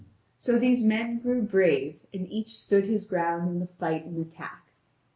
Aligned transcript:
So 0.35 0.57
these 0.57 0.83
men 0.83 1.19
grew 1.19 1.43
brave 1.43 2.07
and 2.11 2.27
each 2.27 2.57
stood 2.59 2.87
his 2.87 3.05
ground 3.05 3.47
in 3.49 3.59
the 3.59 3.67
fight 3.67 4.03
and 4.03 4.17
attack. 4.17 4.71